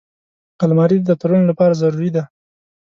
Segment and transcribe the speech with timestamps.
[0.63, 2.23] الماري د دفترونو لپاره ضروري ده